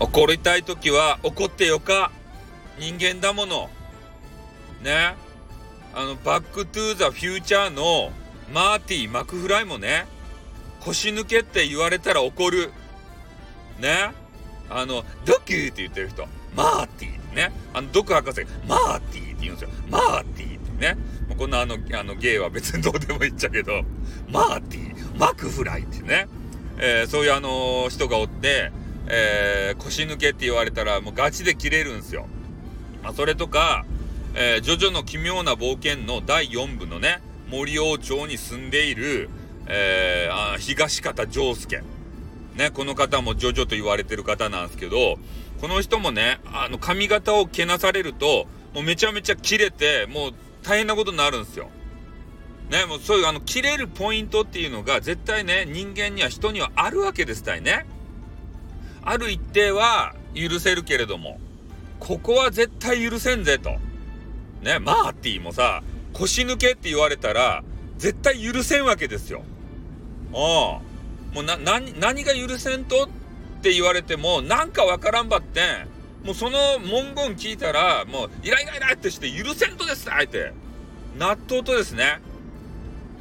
[0.00, 2.10] 怒りたい時は怒ってよか。
[2.78, 3.68] 人間だもの。
[4.82, 5.14] ね。
[5.94, 8.10] あの、バックトゥーザフューチャーの
[8.52, 10.06] マーティー・マクフライもね、
[10.80, 12.72] 腰抜けって言われたら怒る。
[13.78, 14.12] ね。
[14.70, 16.26] あの、ドクって言ってる人。
[16.56, 17.52] マーティーね。
[17.74, 19.70] あの、ドク博士、マーティーって言うんですよ。
[19.90, 20.96] マーティーってね。
[21.36, 23.82] こんなあの、あの、ゲイは別にどうでもいいっちゃけど、
[24.30, 26.26] マーティー、マクフライってね。
[26.78, 28.72] えー、そういうあの、人がおって、
[29.08, 32.26] えー、腰抜けって言われたらもうガチで切れるんですよ。
[33.02, 33.84] まあ、それとか、
[34.34, 39.28] えー、ジョジョの奇妙な冒険の第4部のね、森王町に住んでいる、
[39.66, 41.82] えー、あ東方丈介。
[42.54, 45.18] ね、この方もジョジョと言われてる方なんですけど、
[45.60, 50.32] この人もね、あの髪型をけなされると、もうめちゃめちゃ切れて、もう
[50.62, 51.68] 大変なことになるんですよ。
[52.70, 57.84] ね、もうそういうあの切れるポイントっていうのが絶対ね、人間には人にはあるわけですたいね。
[59.10, 61.40] ある一定は許せるけれども、
[61.98, 63.70] ここは絶対許せんぜと。
[64.62, 67.64] ね、マーティーもさ、腰抜けって言われたら、
[67.98, 69.42] 絶対許せんわけですよ。
[70.32, 71.34] ああ。
[71.34, 80.52] もうな、何、何が許せんとって言われても、なんかわからんばってん、もうその文言聞いたら、もう、イライライライってして許せんとですって、
[81.18, 82.20] 納豆とですね。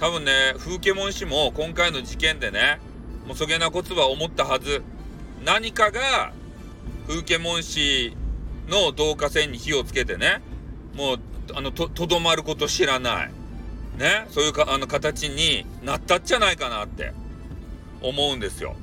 [0.00, 2.80] 多分ね、風景文氏も今回の事件でね、
[3.24, 4.82] もうそげなこつは思ったはず。
[5.44, 6.32] 何かが
[7.06, 8.16] 風景文氏
[8.68, 10.40] の導火線に火をつけてね
[10.94, 11.18] もう
[11.54, 13.30] あのとどまること知らない
[13.98, 14.26] ね？
[14.30, 17.12] そういうかあの形になったっじゃないかなって
[18.02, 18.74] 思うんですよ。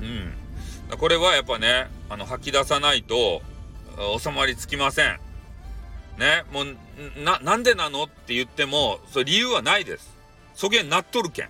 [0.00, 0.96] うん。
[0.96, 3.42] これはやっぱねあの吐き出さないと
[4.18, 5.18] 収まりつきません。
[6.18, 6.44] ね？
[6.52, 6.76] もう
[7.22, 10.16] ななんでなのって言ってもそれ理由はないです。
[10.54, 11.48] そげんなっとるけん。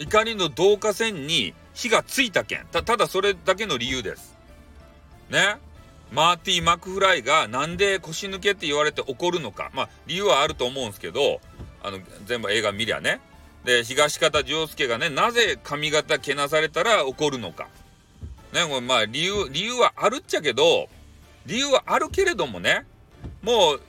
[0.00, 4.36] 怒りの導火線に火がついた件たただそれだけの理由です。
[5.30, 5.58] ね？
[6.10, 9.70] マーティー・マクフライがなんで腰抜けって言われて怒るのか。
[9.72, 11.40] まあ理由はあると思うんですけど
[11.80, 13.20] あの全部映画見りゃね。
[13.64, 17.68] で東方丈介がねなぜ髪型けなされたら怒るのか。
[18.52, 20.88] ねこれまあ理由理由はあるっちゃけど
[21.46, 22.86] 理由はあるけれどもね
[23.40, 23.80] もう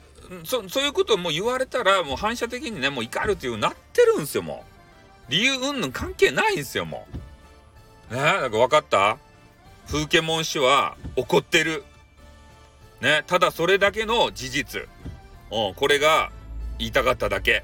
[0.45, 4.63] そういうことも言われたらもう反射的にねもう怒るっていうなってるんですよも
[5.27, 5.31] う。
[5.31, 7.28] 理由うんぬん関係ないんですよもう。
[8.11, 9.17] ねなんか分かった？
[9.87, 11.83] 風景文氏は怒ってる。
[13.01, 14.81] ねただそれだけの事実。
[15.51, 16.31] うん、これが
[16.77, 17.63] 言いたかっただけ。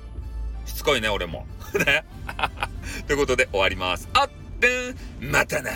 [0.66, 1.46] しつこいね、俺も。
[1.86, 2.04] ね。
[3.08, 4.10] ということで終わります。
[4.14, 4.30] あっ
[4.60, 5.72] てん、またな。